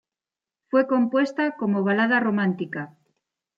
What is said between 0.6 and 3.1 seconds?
Fue compuesta como balada romántica.